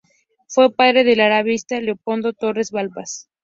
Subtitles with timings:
[0.47, 3.29] Fue padre del arabista Leopoldo Torres Balbás.